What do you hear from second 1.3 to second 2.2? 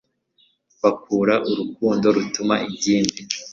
Urukundo